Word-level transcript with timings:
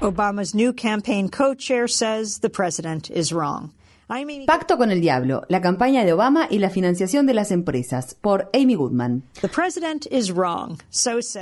Obama's 0.00 0.54
new 0.54 0.74
campaign 0.74 1.30
co-chair 1.30 1.88
says 1.88 2.40
the 2.40 2.50
president 2.50 3.10
is 3.10 3.32
wrong. 3.32 3.72
Pacto 4.46 4.78
con 4.78 4.92
el 4.92 5.00
Diablo, 5.00 5.42
la 5.48 5.60
campaña 5.60 6.04
de 6.04 6.12
Obama 6.12 6.46
y 6.48 6.60
la 6.60 6.70
financiación 6.70 7.26
de 7.26 7.34
las 7.34 7.50
empresas, 7.50 8.14
por 8.14 8.48
Amy 8.54 8.76
Goodman. 8.76 9.24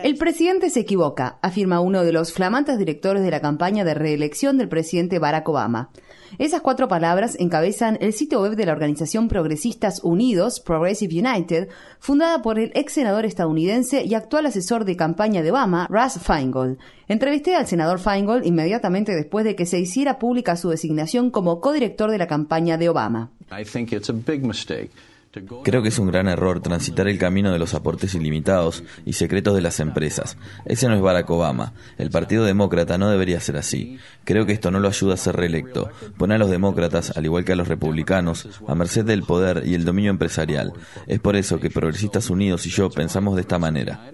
El 0.03 0.17
presidente 0.17 0.71
se 0.71 0.81
equivoca, 0.81 1.39
afirma 1.43 1.81
uno 1.81 2.03
de 2.05 2.13
los 2.13 2.33
flamantes 2.33 2.79
directores 2.79 3.23
de 3.23 3.31
la 3.31 3.41
campaña 3.41 3.85
de 3.85 3.93
reelección 3.93 4.57
del 4.57 4.71
presidente 4.71 5.19
Barack 5.19 5.47
Obama. 5.47 5.91
Esas 6.39 6.63
cuatro 6.63 6.89
palabras 6.89 7.37
encabezan 7.39 7.97
el 8.01 8.13
sitio 8.13 8.41
web 8.41 8.57
de 8.57 8.67
la 8.67 8.73
organización 8.73 9.29
Progresistas 9.29 10.03
Unidos, 10.03 10.59
Progressive 10.59 11.21
United, 11.21 11.69
fundada 12.01 12.43
por 12.43 12.59
el 12.59 12.73
ex 12.75 12.95
senador 12.95 13.25
estadounidense 13.25 14.03
y 14.05 14.15
actual 14.15 14.47
asesor 14.47 14.85
de 14.85 14.97
campaña 14.97 15.43
de 15.43 15.53
Obama, 15.53 15.87
Russ 15.91 16.19
Feingold. 16.21 16.79
Entrevisté 17.07 17.55
al 17.55 17.69
senador 17.69 18.01
Feingold 18.01 18.47
inmediatamente 18.47 19.15
después 19.15 19.45
de 19.45 19.55
que 19.55 19.67
se 19.67 19.79
hiciera 19.79 20.19
pública 20.19 20.57
su 20.57 20.71
designación 20.71 21.31
como 21.31 21.61
codirector 21.61 22.11
de 22.11 22.19
la 22.19 22.27
campaña 22.27 22.54
de 22.61 22.89
Obama. 22.89 23.31
Creo 25.65 25.83
que 25.83 25.89
es 25.89 25.99
un 25.99 26.07
gran 26.07 26.29
error 26.29 26.61
transitar 26.61 27.09
el 27.09 27.19
camino 27.19 27.53
de 27.53 27.59
los 27.59 27.75
aportes 27.75 28.15
ilimitados 28.15 28.85
y 29.05 29.15
secretos 29.15 29.55
de 29.55 29.63
las 29.63 29.81
empresas. 29.81 30.37
Ese 30.65 30.89
no 30.89 30.95
es 30.95 31.01
Barack 31.01 31.29
Obama. 31.29 31.73
El 31.99 32.11
Partido 32.11 32.45
Demócrata 32.45 32.99
no 32.99 33.11
debería 33.11 33.41
ser 33.41 33.57
así. 33.57 33.99
Creo 34.23 34.47
que 34.47 34.53
esto 34.53 34.71
no 34.71 34.79
lo 34.79 34.89
ayuda 34.89 35.15
a 35.15 35.17
ser 35.19 35.35
reelecto. 35.35 35.91
Pone 36.17 36.37
a 36.37 36.39
los 36.39 36.51
demócratas, 36.51 37.17
al 37.17 37.25
igual 37.25 37.45
que 37.45 37.53
a 37.53 37.57
los 37.57 37.67
republicanos, 37.67 38.49
a 38.69 38.75
merced 38.77 39.05
del 39.05 39.25
poder 39.25 39.65
y 39.67 39.75
el 39.75 39.85
dominio 39.85 40.13
empresarial. 40.13 40.73
Es 41.09 41.19
por 41.19 41.35
eso 41.35 41.59
que 41.59 41.71
Progresistas 41.71 42.31
Unidos 42.31 42.65
y 42.67 42.71
yo 42.71 42.89
pensamos 42.91 43.35
de 43.35 43.41
esta 43.41 43.59
manera. 43.59 44.09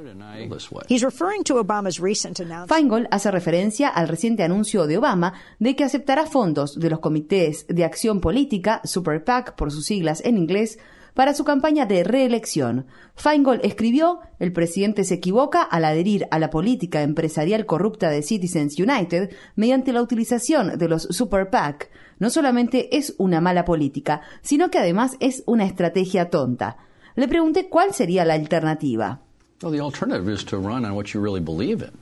Feingold 2.69 3.09
hace 3.11 3.31
referencia 3.31 3.89
al 3.89 4.09
reciente 4.09 4.43
anuncio 4.43 4.87
de 4.87 4.99
Obama 4.99 5.35
de 5.59 5.77
que 5.77 5.85
aceptará 5.85 6.27
fondos 6.27 6.79
de 6.79 6.91
los 6.91 7.01
comités 7.01 7.67
de 7.69 7.85
acción 7.85 8.21
política, 8.21 8.81
Super 8.85 9.25
PAC 9.25 9.55
por 9.57 9.71
sus 9.71 9.87
siglas 9.87 10.23
en 10.25 10.39
inglés, 10.39 10.79
para 11.15 11.35
su 11.35 11.45
campaña 11.45 11.87
de 11.87 12.05
reelección. 12.05 12.87
Feingold 13.15 13.65
escribió, 13.65 14.21
el 14.39 14.53
presidente 14.53 15.05
se 15.05 15.15
equivoca 15.15 15.63
al 15.63 15.85
adherir 15.85 16.27
a 16.31 16.39
la 16.39 16.51
política 16.51 17.03
empresarial 17.03 17.67
corrupta 17.67 18.11
de 18.11 18.23
Citizens 18.23 18.79
United 18.79 19.31
mediante 19.57 19.93
la 19.93 20.03
utilización 20.03 20.79
de 20.79 20.89
los 20.89 21.03
Super 21.03 21.51
PAC. 21.51 21.91
No 22.19 22.31
solamente 22.31 22.97
es 22.97 23.15
una 23.19 23.41
mala 23.41 23.65
política, 23.65 24.23
sino 24.43 24.71
que 24.71 24.79
además 24.79 25.17
es 25.21 25.43
una 25.47 25.65
estrategia 25.65 26.31
tonta. 26.31 26.77
Le 27.17 27.29
pregunté 27.29 27.69
cuál 27.69 27.93
sería 27.93 28.25
la 28.25 28.35
alternativa. 28.35 29.23
Well, 29.63 29.73
the 29.73 29.81
alternative 29.81 30.29
is 30.29 30.45
to 30.45 30.59
run 30.59 30.87
on 30.87 30.95
what 30.95 31.13
you 31.13 31.21
really 31.21 31.41
believe 31.41 31.83
in. 31.83 31.93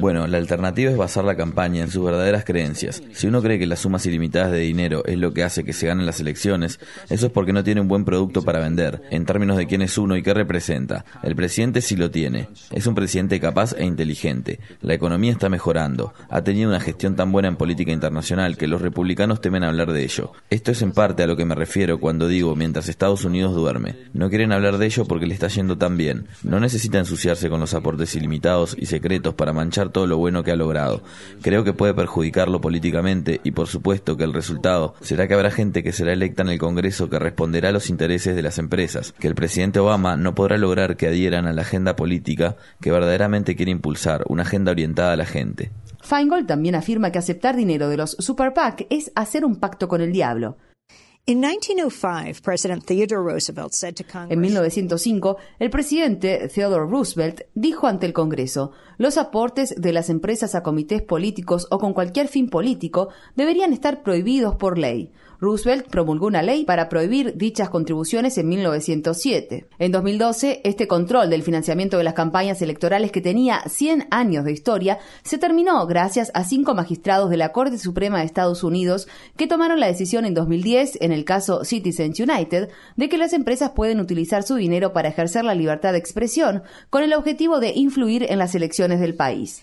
Bueno, 0.00 0.26
la 0.26 0.38
alternativa 0.38 0.90
es 0.90 0.96
basar 0.96 1.24
la 1.24 1.36
campaña 1.36 1.82
en 1.82 1.90
sus 1.90 2.04
verdaderas 2.04 2.44
creencias. 2.44 3.02
Si 3.12 3.26
uno 3.26 3.42
cree 3.42 3.58
que 3.58 3.66
las 3.66 3.80
sumas 3.80 4.06
ilimitadas 4.06 4.52
de 4.52 4.58
dinero 4.58 5.04
es 5.04 5.18
lo 5.18 5.32
que 5.32 5.42
hace 5.42 5.64
que 5.64 5.72
se 5.72 5.86
ganen 5.86 6.06
las 6.06 6.20
elecciones, 6.20 6.78
eso 7.08 7.26
es 7.26 7.32
porque 7.32 7.52
no 7.52 7.64
tiene 7.64 7.80
un 7.80 7.88
buen 7.88 8.04
producto 8.04 8.42
para 8.42 8.60
vender, 8.60 9.02
en 9.10 9.26
términos 9.26 9.56
de 9.56 9.66
quién 9.66 9.82
es 9.82 9.98
uno 9.98 10.16
y 10.16 10.22
qué 10.22 10.34
representa. 10.34 11.04
El 11.22 11.34
presidente 11.34 11.80
sí 11.80 11.96
lo 11.96 12.10
tiene. 12.10 12.48
Es 12.70 12.86
un 12.86 12.94
presidente 12.94 13.40
capaz 13.40 13.74
e 13.76 13.84
inteligente. 13.84 14.60
La 14.80 14.94
economía 14.94 15.32
está 15.32 15.48
mejorando. 15.48 16.14
Ha 16.28 16.42
tenido 16.42 16.68
una 16.68 16.80
gestión 16.80 17.16
tan 17.16 17.32
buena 17.32 17.48
en 17.48 17.56
política 17.56 17.92
internacional 17.92 18.56
que 18.56 18.68
los 18.68 18.80
republicanos 18.80 19.40
temen 19.40 19.64
hablar 19.64 19.92
de 19.92 20.04
ello. 20.04 20.32
Esto 20.50 20.70
es 20.70 20.82
en 20.82 20.92
parte 20.92 21.22
a 21.22 21.26
lo 21.26 21.36
que 21.36 21.44
me 21.44 21.54
refiero 21.54 21.98
cuando 21.98 22.28
digo 22.28 22.54
mientras 22.54 22.88
Estados 22.88 23.24
Unidos 23.24 23.54
duerme. 23.54 23.96
No 24.12 24.28
quieren 24.28 24.52
hablar 24.52 24.78
de 24.78 24.86
ello 24.86 25.04
porque 25.04 25.26
le 25.26 25.34
está 25.34 25.48
yendo 25.48 25.78
tan 25.78 25.96
bien. 25.96 26.26
No 26.42 26.60
necesita 26.60 26.98
ensuciarse 26.98 27.48
con 27.48 27.60
los 27.60 27.74
aportes 27.74 28.14
limitados 28.20 28.76
y 28.78 28.86
secretos 28.86 29.34
para 29.34 29.52
manchar 29.52 29.90
todo 29.90 30.06
lo 30.06 30.18
bueno 30.18 30.42
que 30.42 30.52
ha 30.52 30.56
logrado. 30.56 31.02
Creo 31.42 31.64
que 31.64 31.72
puede 31.72 31.94
perjudicarlo 31.94 32.60
políticamente 32.60 33.40
y 33.44 33.52
por 33.52 33.66
supuesto 33.66 34.16
que 34.16 34.24
el 34.24 34.32
resultado 34.32 34.94
será 35.00 35.26
que 35.26 35.34
habrá 35.34 35.50
gente 35.50 35.82
que 35.82 35.92
será 35.92 36.12
electa 36.12 36.42
en 36.42 36.50
el 36.50 36.58
Congreso 36.58 37.10
que 37.10 37.18
responderá 37.18 37.70
a 37.70 37.72
los 37.72 37.90
intereses 37.90 38.36
de 38.36 38.42
las 38.42 38.58
empresas, 38.58 39.12
que 39.18 39.28
el 39.28 39.34
presidente 39.34 39.80
Obama 39.80 40.16
no 40.16 40.34
podrá 40.34 40.58
lograr 40.58 40.96
que 40.96 41.08
adhieran 41.08 41.46
a 41.46 41.52
la 41.52 41.62
agenda 41.62 41.96
política 41.96 42.56
que 42.80 42.92
verdaderamente 42.92 43.56
quiere 43.56 43.72
impulsar, 43.72 44.24
una 44.28 44.42
agenda 44.42 44.72
orientada 44.72 45.12
a 45.12 45.16
la 45.16 45.26
gente. 45.26 45.72
Feingold 46.02 46.46
también 46.46 46.74
afirma 46.74 47.12
que 47.12 47.18
aceptar 47.18 47.56
dinero 47.56 47.88
de 47.88 47.96
los 47.96 48.16
Super 48.18 48.52
PAC 48.54 48.86
es 48.90 49.12
hacer 49.14 49.44
un 49.44 49.56
pacto 49.56 49.88
con 49.88 50.00
el 50.00 50.12
diablo. 50.12 50.56
En 54.30 54.40
1905, 54.40 55.36
el 55.58 55.70
presidente 55.70 56.48
Theodore 56.48 56.90
Roosevelt 56.90 57.42
dijo 57.54 57.86
ante 57.86 58.06
el 58.06 58.12
Congreso, 58.12 58.72
los 58.98 59.16
aportes 59.16 59.74
de 59.76 59.92
las 59.92 60.10
empresas 60.10 60.54
a 60.54 60.62
comités 60.62 61.02
políticos 61.02 61.68
o 61.70 61.78
con 61.78 61.92
cualquier 61.92 62.26
fin 62.26 62.48
político 62.48 63.10
deberían 63.36 63.72
estar 63.72 64.02
prohibidos 64.02 64.56
por 64.56 64.76
ley. 64.76 65.12
Roosevelt 65.40 65.88
promulgó 65.88 66.26
una 66.26 66.42
ley 66.42 66.64
para 66.64 66.88
prohibir 66.88 67.36
dichas 67.36 67.70
contribuciones 67.70 68.36
en 68.36 68.48
1907. 68.48 69.66
En 69.78 69.90
2012, 69.90 70.60
este 70.64 70.86
control 70.86 71.30
del 71.30 71.42
financiamiento 71.42 71.96
de 71.96 72.04
las 72.04 72.14
campañas 72.14 72.60
electorales 72.60 73.10
que 73.10 73.22
tenía 73.22 73.62
100 73.66 74.08
años 74.10 74.44
de 74.44 74.52
historia 74.52 74.98
se 75.22 75.38
terminó 75.38 75.86
gracias 75.86 76.30
a 76.34 76.44
cinco 76.44 76.74
magistrados 76.74 77.30
de 77.30 77.38
la 77.38 77.52
Corte 77.52 77.78
Suprema 77.78 78.18
de 78.18 78.26
Estados 78.26 78.62
Unidos 78.62 79.08
que 79.36 79.46
tomaron 79.46 79.80
la 79.80 79.86
decisión 79.86 80.26
en 80.26 80.34
2010 80.34 80.98
en 81.00 81.12
el 81.12 81.24
caso 81.24 81.64
Citizens 81.64 82.20
United 82.20 82.68
de 82.96 83.08
que 83.08 83.18
las 83.18 83.32
empresas 83.32 83.70
pueden 83.70 84.00
utilizar 84.00 84.42
su 84.42 84.56
dinero 84.56 84.92
para 84.92 85.08
ejercer 85.08 85.44
la 85.44 85.54
libertad 85.54 85.92
de 85.92 85.98
expresión 85.98 86.62
con 86.90 87.02
el 87.02 87.14
objetivo 87.14 87.60
de 87.60 87.72
influir 87.74 88.26
en 88.28 88.38
las 88.38 88.54
elecciones 88.54 89.00
del 89.00 89.14
país. 89.14 89.62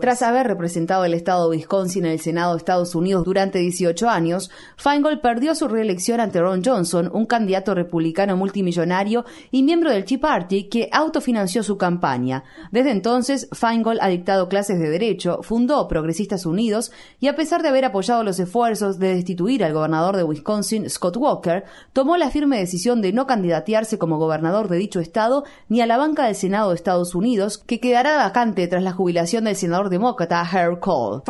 Tras 0.00 0.22
haber 0.22 0.48
representado 0.48 1.04
el 1.04 1.14
estado 1.14 1.48
de 1.48 1.58
Wisconsin 1.58 2.04
en 2.04 2.12
el 2.12 2.20
Senado 2.20 2.52
de 2.52 2.58
Estados 2.58 2.96
Unidos 2.96 3.24
durante 3.24 3.60
18 3.60 4.08
años, 4.08 4.50
Feingold 4.76 5.20
perdió 5.20 5.54
su 5.54 5.68
reelección 5.68 6.18
ante 6.18 6.40
Ron 6.40 6.64
Johnson, 6.64 7.08
un 7.12 7.26
candidato 7.26 7.72
republicano 7.72 8.36
multimillonario 8.36 9.24
y 9.52 9.62
miembro 9.62 9.92
del 9.92 10.04
Tea 10.04 10.18
Party 10.18 10.64
que 10.64 10.88
autofinanció 10.90 11.62
su 11.62 11.78
campaña. 11.78 12.42
Desde 12.72 12.90
entonces, 12.90 13.48
Feingold 13.52 14.00
ha 14.02 14.08
dictado 14.08 14.48
clases 14.48 14.80
de 14.80 14.90
derecho, 14.90 15.40
fundó 15.44 15.86
Progresistas 15.86 16.46
Unidos 16.46 16.90
y 17.20 17.28
a 17.28 17.36
pesar 17.36 17.62
de 17.62 17.68
haber 17.68 17.84
apoyado 17.84 18.24
los 18.24 18.40
esfuerzos 18.40 18.98
de 18.98 19.14
destituir 19.14 19.62
al 19.62 19.72
gobernador 19.72 20.16
de 20.16 20.24
Wisconsin, 20.24 20.90
Scott 20.90 21.16
Walker, 21.16 21.62
tomó 21.92 22.16
la 22.16 22.30
firme 22.30 22.58
decisión 22.58 23.00
de 23.00 23.12
no 23.12 23.28
candidatearse 23.28 23.98
como 23.98 24.18
gobernador 24.18 24.68
de 24.68 24.78
dicho 24.78 24.98
estado 24.98 25.44
ni 25.68 25.80
a 25.80 25.86
la 25.86 25.96
banca 25.96 26.26
del 26.26 26.34
Senado 26.34 26.70
de 26.70 26.74
Estados 26.74 27.14
Unidos 27.14 27.19
Unidos, 27.20 27.58
que 27.58 27.80
quedará 27.80 28.16
vacante 28.16 28.66
tras 28.66 28.82
la 28.82 28.92
jubilación 28.92 29.44
del 29.44 29.54
senador 29.54 29.90
demócrata 29.90 30.42
Herb 30.42 30.80
Cole. 30.80 31.20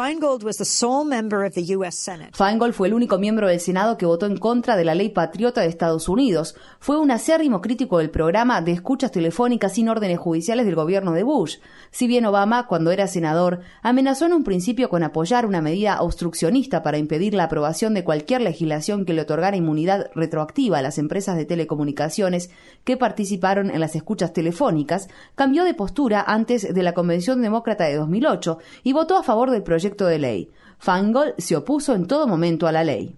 Feingold 2.33 2.75
fue 2.75 2.87
el 2.87 2.95
único 2.95 3.19
miembro 3.19 3.49
del 3.49 3.59
Senado 3.59 3.99
que 3.99 4.07
votó 4.07 4.27
en 4.27 4.37
contra 4.37 4.77
de 4.77 4.85
la 4.85 4.95
ley 4.95 5.09
patriota 5.09 5.63
de 5.63 5.67
Estados 5.67 6.09
Unidos. 6.09 6.55
Fue 6.79 6.97
un 6.97 7.11
acérrimo 7.11 7.61
crítico 7.61 7.99
del 7.99 8.11
programa 8.11 8.61
de 8.61 8.71
escuchas 8.71 9.11
telefónicas 9.11 9.75
sin 9.75 9.89
órdenes 9.89 10.21
judiciales 10.21 10.65
del 10.65 10.77
gobierno 10.77 11.11
de 11.11 11.25
Bush. 11.25 11.57
Si 11.91 12.07
bien 12.07 12.25
Obama, 12.25 12.69
cuando 12.69 12.93
era 12.93 13.09
senador, 13.09 13.59
amenazó 13.83 14.27
en 14.27 14.35
un 14.35 14.45
principio 14.45 14.89
con 14.91 15.03
apoyar 15.03 15.45
una 15.45 15.61
medida 15.61 16.01
obstruccionista 16.03 16.85
para 16.85 16.99
impedir 16.99 17.35
la 17.35 17.45
aprobación 17.45 17.95
de 17.95 18.05
cualquier 18.05 18.43
legislación 18.43 19.05
que 19.05 19.13
le 19.13 19.23
otorgara 19.23 19.57
inmunidad 19.57 20.07
retroactiva 20.15 20.79
a 20.79 20.83
las 20.83 20.99
empresas 20.99 21.37
de 21.37 21.47
telecomunicaciones 21.47 22.51
que 22.85 22.97
participaron 22.97 23.71
en 23.71 23.81
las 23.81 23.97
escuchas 23.97 24.33
telefónicas, 24.33 25.09
cambió 25.35 25.65
de 25.65 25.80
postura 25.81 26.23
antes 26.27 26.75
de 26.75 26.83
la 26.83 26.93
Convención 26.93 27.41
Demócrata 27.41 27.85
de 27.85 27.97
2008 27.97 28.59
y 28.83 28.93
votó 28.93 29.17
a 29.17 29.23
favor 29.23 29.51
del 29.51 29.63
proyecto 29.63 30.05
de 30.05 30.19
ley. 30.19 30.51
Feingold 30.79 31.33
se 31.39 31.57
opuso 31.57 31.95
en 31.95 32.07
todo 32.07 32.27
momento 32.27 32.67
a 32.67 32.73
la 32.73 32.85
ley. 32.85 33.17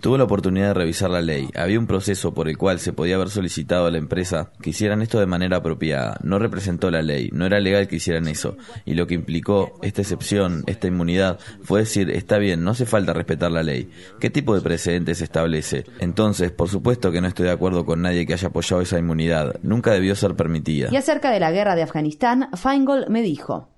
Tuve 0.00 0.18
la 0.18 0.24
oportunidad 0.24 0.68
de 0.68 0.74
revisar 0.74 1.10
la 1.10 1.20
ley. 1.20 1.48
Había 1.54 1.78
un 1.78 1.86
proceso 1.86 2.34
por 2.34 2.48
el 2.48 2.58
cual 2.58 2.78
se 2.78 2.92
podía 2.92 3.16
haber 3.16 3.30
solicitado 3.30 3.86
a 3.86 3.90
la 3.90 3.98
empresa 3.98 4.50
que 4.60 4.70
hicieran 4.70 5.02
esto 5.02 5.18
de 5.18 5.26
manera 5.26 5.58
apropiada. 5.58 6.18
No 6.22 6.38
representó 6.38 6.90
la 6.90 7.02
ley, 7.02 7.30
no 7.32 7.46
era 7.46 7.60
legal 7.60 7.88
que 7.88 7.96
hicieran 7.96 8.28
eso. 8.28 8.56
Y 8.84 8.94
lo 8.94 9.06
que 9.06 9.14
implicó 9.14 9.78
esta 9.82 10.02
excepción, 10.02 10.64
esta 10.66 10.86
inmunidad, 10.88 11.38
fue 11.62 11.80
decir, 11.80 12.10
está 12.10 12.38
bien, 12.38 12.64
no 12.64 12.72
hace 12.72 12.86
falta 12.86 13.12
respetar 13.12 13.50
la 13.50 13.62
ley. 13.62 13.90
¿Qué 14.20 14.30
tipo 14.30 14.54
de 14.54 14.60
precedentes 14.60 15.18
se 15.18 15.24
establece? 15.24 15.84
Entonces, 15.98 16.50
por 16.50 16.68
supuesto 16.68 17.10
que 17.10 17.20
no 17.20 17.28
estoy 17.28 17.46
de 17.46 17.52
acuerdo 17.52 17.84
con 17.84 18.02
nadie 18.02 18.26
que 18.26 18.34
haya 18.34 18.48
apoyado 18.48 18.82
esa 18.82 18.98
inmunidad. 18.98 19.58
Nunca 19.62 19.92
debió 19.92 20.14
ser 20.14 20.34
permitida. 20.34 20.88
Y 20.90 20.96
acerca 20.96 21.30
de 21.30 21.40
la 21.40 21.50
guerra 21.50 21.74
de 21.74 21.82
Afganistán, 21.82 22.48
Feingold 22.54 23.08
me 23.08 23.22
dijo. 23.22 23.71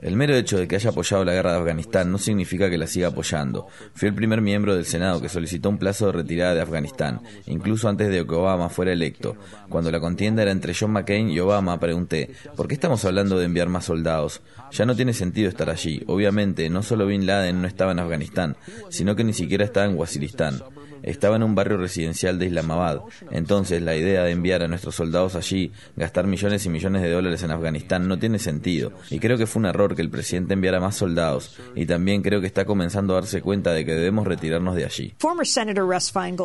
El 0.00 0.16
mero 0.16 0.36
hecho 0.36 0.58
de 0.58 0.68
que 0.68 0.76
haya 0.76 0.90
apoyado 0.90 1.24
la 1.24 1.32
guerra 1.32 1.52
de 1.52 1.58
Afganistán 1.58 2.12
no 2.12 2.18
significa 2.18 2.68
que 2.68 2.76
la 2.76 2.86
siga 2.86 3.08
apoyando. 3.08 3.66
Fui 3.94 4.08
el 4.08 4.14
primer 4.14 4.40
miembro 4.40 4.74
del 4.74 4.84
Senado 4.84 5.20
que 5.20 5.28
solicitó 5.28 5.70
un 5.70 5.78
plazo 5.78 6.06
de 6.06 6.12
retirada 6.12 6.54
de 6.54 6.60
Afganistán, 6.60 7.20
incluso 7.46 7.88
antes 7.88 8.08
de 8.08 8.26
que 8.26 8.34
Obama 8.34 8.68
fuera 8.68 8.92
electo. 8.92 9.36
Cuando 9.68 9.90
la 9.90 10.00
contienda 10.00 10.42
era 10.42 10.52
entre 10.52 10.74
John 10.78 10.92
McCain 10.92 11.30
y 11.30 11.40
Obama, 11.40 11.80
pregunté, 11.80 12.30
¿por 12.56 12.68
qué 12.68 12.74
estamos 12.74 13.04
hablando 13.04 13.38
de 13.38 13.46
enviar 13.46 13.68
más 13.68 13.86
soldados? 13.86 14.42
Ya 14.70 14.84
no 14.84 14.94
tiene 14.94 15.14
sentido 15.14 15.48
estar 15.48 15.70
allí. 15.70 16.02
Obviamente, 16.06 16.68
no 16.68 16.82
solo 16.82 17.06
Bin 17.06 17.26
Laden 17.26 17.62
no 17.62 17.68
estaba 17.68 17.92
en 17.92 18.00
Afganistán, 18.00 18.56
sino 18.90 19.16
que 19.16 19.24
ni 19.24 19.32
siquiera 19.32 19.64
estaba 19.64 19.86
en 19.86 19.96
Waziristán. 19.96 20.62
Estaba 21.02 21.36
en 21.36 21.42
un 21.42 21.54
barrio 21.54 21.76
residencial 21.76 22.38
de 22.38 22.46
Islamabad. 22.46 23.00
Entonces, 23.30 23.82
la 23.82 23.96
idea 23.96 24.24
de 24.24 24.30
enviar 24.30 24.62
a 24.62 24.68
nuestros 24.68 24.94
soldados 24.94 25.34
allí, 25.34 25.72
gastar 25.96 26.26
millones 26.26 26.64
y 26.66 26.68
millones 26.68 27.02
de 27.02 27.10
dólares 27.10 27.42
en 27.42 27.50
Afganistán, 27.50 28.08
no 28.08 28.18
tiene 28.18 28.38
sentido. 28.38 28.92
Y 29.10 29.18
creo 29.18 29.36
que 29.36 29.46
fue 29.46 29.60
un 29.60 29.66
error 29.66 29.94
que 29.94 30.02
el 30.02 30.10
presidente 30.10 30.54
enviara 30.54 30.80
más 30.80 30.96
soldados. 30.96 31.56
Y 31.74 31.86
también 31.86 32.22
creo 32.22 32.40
que 32.40 32.46
está 32.46 32.64
comenzando 32.64 33.14
a 33.14 33.20
darse 33.20 33.42
cuenta 33.42 33.72
de 33.72 33.84
que 33.84 33.92
debemos 33.92 34.26
retirarnos 34.26 34.74
de 34.74 34.84
allí. 34.84 35.14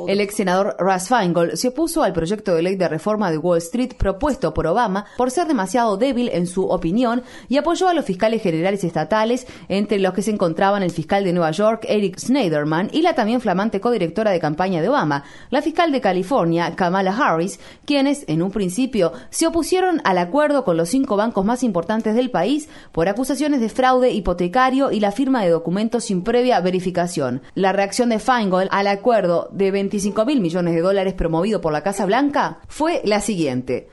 El 0.07 0.21
ex 0.21 0.35
senador 0.35 0.75
Russ 0.79 1.07
Feingold 1.07 1.55
se 1.55 1.69
opuso 1.69 2.03
al 2.03 2.13
proyecto 2.13 2.55
de 2.55 2.61
ley 2.61 2.75
de 2.75 2.87
reforma 2.87 3.31
de 3.31 3.37
Wall 3.37 3.59
Street 3.59 3.93
propuesto 3.97 4.53
por 4.53 4.67
Obama 4.67 5.05
por 5.17 5.31
ser 5.31 5.47
demasiado 5.47 5.97
débil 5.97 6.29
en 6.33 6.47
su 6.47 6.65
opinión 6.67 7.23
y 7.47 7.57
apoyó 7.57 7.87
a 7.87 7.93
los 7.93 8.05
fiscales 8.05 8.41
generales 8.41 8.83
estatales, 8.83 9.47
entre 9.67 9.99
los 9.99 10.13
que 10.13 10.21
se 10.21 10.31
encontraban 10.31 10.83
el 10.83 10.91
fiscal 10.91 11.23
de 11.23 11.33
Nueva 11.33 11.51
York, 11.51 11.85
Eric 11.87 12.17
Schneiderman, 12.19 12.89
y 12.91 13.01
la 13.01 13.15
también 13.15 13.41
flamante 13.41 13.79
codirectora 13.79 14.31
de 14.31 14.39
campaña 14.47 14.81
de 14.81 14.87
Obama, 14.87 15.25
la 15.49 15.61
fiscal 15.61 15.91
de 15.91 15.99
California, 15.99 16.73
Kamala 16.73 17.11
Harris, 17.11 17.59
quienes, 17.85 18.23
en 18.29 18.41
un 18.41 18.49
principio, 18.49 19.11
se 19.29 19.45
opusieron 19.45 19.99
al 20.05 20.17
acuerdo 20.17 20.63
con 20.63 20.77
los 20.77 20.87
cinco 20.87 21.17
bancos 21.17 21.43
más 21.43 21.63
importantes 21.63 22.15
del 22.15 22.31
país 22.31 22.69
por 22.93 23.09
acusaciones 23.09 23.59
de 23.59 23.67
fraude 23.67 24.11
hipotecario 24.11 24.89
y 24.91 25.01
la 25.01 25.11
firma 25.11 25.43
de 25.43 25.49
documentos 25.49 26.05
sin 26.05 26.23
previa 26.23 26.61
verificación. 26.61 27.41
La 27.55 27.73
reacción 27.73 28.07
de 28.07 28.19
Feingold 28.19 28.69
al 28.71 28.87
acuerdo 28.87 29.49
de 29.51 29.69
25 29.69 30.25
mil 30.25 30.39
millones 30.39 30.75
de 30.75 30.81
dólares 30.81 31.13
promovido 31.13 31.59
por 31.59 31.73
la 31.73 31.83
Casa 31.83 32.05
Blanca 32.05 32.59
fue 32.69 33.01
la 33.03 33.19
siguiente. 33.19 33.89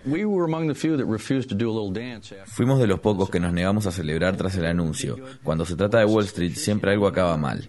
Fuimos 2.47 2.79
de 2.79 2.87
los 2.87 3.01
pocos 3.01 3.29
que 3.29 3.41
nos 3.41 3.53
negamos 3.53 3.89
a 3.89 3.91
celebrar 3.91 4.37
tras 4.37 4.55
el 4.57 4.67
anuncio. 4.67 5.17
Cuando 5.43 5.67
se 5.67 5.75
trata 5.75 5.99
de 5.99 6.05
Wall 6.05 6.27
Street, 6.27 6.55
siempre 6.55 6.93
algo 6.93 7.09
acaba 7.09 7.37
mal. 7.37 7.69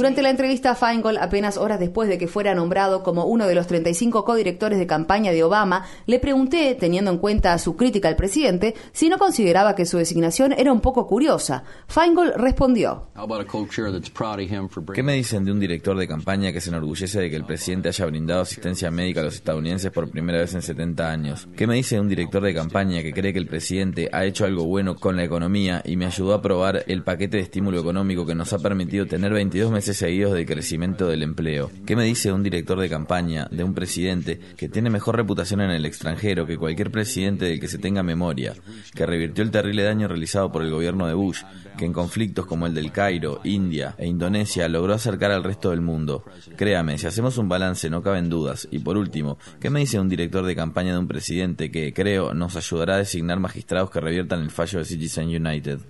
Durante 0.00 0.22
la 0.22 0.30
entrevista 0.30 0.70
a 0.70 0.74
Feingold, 0.74 1.18
apenas 1.18 1.58
horas 1.58 1.78
después 1.78 2.08
de 2.08 2.16
que 2.16 2.26
fuera 2.26 2.54
nombrado 2.54 3.02
como 3.02 3.26
uno 3.26 3.46
de 3.46 3.54
los 3.54 3.66
35 3.66 4.24
codirectores 4.24 4.78
de 4.78 4.86
campaña 4.86 5.30
de 5.30 5.44
Obama, 5.44 5.84
le 6.06 6.18
pregunté, 6.18 6.74
teniendo 6.74 7.10
en 7.10 7.18
cuenta 7.18 7.58
su 7.58 7.76
crítica 7.76 8.08
al 8.08 8.16
presidente, 8.16 8.74
si 8.92 9.10
no 9.10 9.18
consideraba 9.18 9.74
que 9.74 9.84
su 9.84 9.98
designación 9.98 10.54
era 10.54 10.72
un 10.72 10.80
poco 10.80 11.06
curiosa. 11.06 11.64
Feingold 11.86 12.32
respondió: 12.36 13.08
¿Qué 14.94 15.02
me 15.02 15.12
dicen 15.12 15.44
de 15.44 15.52
un 15.52 15.60
director 15.60 15.98
de 15.98 16.08
campaña 16.08 16.50
que 16.50 16.62
se 16.62 16.70
enorgullece 16.70 17.20
de 17.20 17.28
que 17.28 17.36
el 17.36 17.44
presidente 17.44 17.90
haya 17.90 18.06
brindado 18.06 18.40
asistencia 18.40 18.90
médica 18.90 19.20
a 19.20 19.24
los 19.24 19.34
estadounidenses 19.34 19.90
por 19.90 20.10
primera 20.10 20.38
vez 20.38 20.54
en 20.54 20.62
70 20.62 21.10
años? 21.10 21.46
¿Qué 21.54 21.66
me 21.66 21.74
dice 21.74 21.96
de 21.96 22.00
un 22.00 22.08
director 22.08 22.42
de 22.42 22.54
campaña 22.54 23.02
que 23.02 23.12
cree 23.12 23.34
que 23.34 23.38
el 23.38 23.48
presidente 23.48 24.08
ha 24.10 24.24
hecho 24.24 24.46
algo 24.46 24.64
bueno 24.64 24.96
con 24.96 25.16
la 25.16 25.24
economía 25.24 25.82
y 25.84 25.98
me 25.98 26.06
ayudó 26.06 26.32
a 26.32 26.36
aprobar 26.36 26.84
el 26.86 27.02
paquete 27.02 27.36
de 27.36 27.42
estímulo 27.42 27.78
económico 27.78 28.24
que 28.24 28.34
nos 28.34 28.50
ha 28.54 28.58
permitido 28.60 29.04
tener 29.04 29.34
22 29.34 29.70
meses 29.70 29.89
seguidos 29.94 30.34
de 30.34 30.46
crecimiento 30.46 31.06
del 31.08 31.22
empleo? 31.22 31.70
¿Qué 31.86 31.96
me 31.96 32.04
dice 32.04 32.32
un 32.32 32.42
director 32.42 32.78
de 32.78 32.88
campaña, 32.88 33.48
de 33.50 33.64
un 33.64 33.74
presidente 33.74 34.40
que 34.56 34.68
tiene 34.68 34.90
mejor 34.90 35.16
reputación 35.16 35.60
en 35.60 35.70
el 35.70 35.84
extranjero 35.84 36.46
que 36.46 36.56
cualquier 36.56 36.90
presidente 36.90 37.46
del 37.46 37.60
que 37.60 37.68
se 37.68 37.78
tenga 37.78 38.02
memoria, 38.02 38.54
que 38.94 39.06
revirtió 39.06 39.44
el 39.44 39.50
terrible 39.50 39.82
daño 39.82 40.08
realizado 40.08 40.50
por 40.52 40.62
el 40.62 40.70
gobierno 40.70 41.06
de 41.06 41.14
Bush, 41.14 41.42
que 41.76 41.84
en 41.84 41.92
conflictos 41.92 42.46
como 42.46 42.66
el 42.66 42.74
del 42.74 42.92
Cairo, 42.92 43.40
India 43.44 43.94
e 43.98 44.06
Indonesia 44.06 44.68
logró 44.68 44.94
acercar 44.94 45.30
al 45.30 45.44
resto 45.44 45.70
del 45.70 45.80
mundo? 45.80 46.24
Créame, 46.56 46.98
si 46.98 47.06
hacemos 47.06 47.38
un 47.38 47.48
balance 47.48 47.90
no 47.90 48.02
caben 48.02 48.28
dudas. 48.28 48.68
Y 48.70 48.80
por 48.80 48.96
último, 48.96 49.38
¿qué 49.60 49.70
me 49.70 49.80
dice 49.80 50.00
un 50.00 50.08
director 50.08 50.44
de 50.44 50.56
campaña 50.56 50.92
de 50.92 50.98
un 50.98 51.08
presidente 51.08 51.70
que, 51.70 51.92
creo, 51.92 52.34
nos 52.34 52.56
ayudará 52.56 52.94
a 52.94 52.98
designar 52.98 53.40
magistrados 53.40 53.90
que 53.90 54.00
reviertan 54.00 54.40
el 54.40 54.50
fallo 54.50 54.78
de 54.78 54.84
Citizen 54.84 55.28
United? 55.28 55.80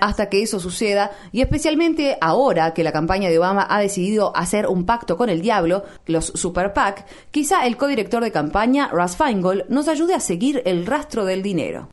Hasta 0.00 0.28
que 0.28 0.42
eso 0.42 0.60
suceda, 0.60 1.10
y 1.32 1.40
especialmente 1.40 2.16
ahora 2.20 2.72
que 2.74 2.84
la 2.84 2.92
campaña 2.92 3.28
de 3.28 3.38
Obama 3.38 3.66
ha 3.68 3.80
decidido 3.80 4.36
hacer 4.36 4.66
un 4.66 4.86
pacto 4.86 5.16
con 5.16 5.28
el 5.28 5.42
diablo, 5.42 5.84
los 6.06 6.26
Super 6.26 6.72
PAC, 6.72 7.06
quizá 7.30 7.66
el 7.66 7.76
codirector 7.76 8.22
de 8.22 8.32
campaña, 8.32 8.88
Russ 8.88 9.16
Feingold, 9.16 9.68
nos 9.68 9.88
ayude 9.88 10.14
a 10.14 10.20
seguir 10.20 10.62
el 10.64 10.86
rastro 10.86 11.24
del 11.24 11.42
dinero. 11.42 11.88